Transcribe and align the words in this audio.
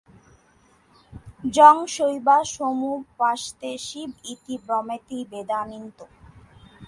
যং 1.55 1.75
শৈবা 1.95 2.37
সমুপাসতে 2.53 3.71
শিব 3.85 4.11
ইতি 4.31 4.55
ব্রহ্মেতি 4.65 5.19
বেদান্তিনো। 5.31 6.05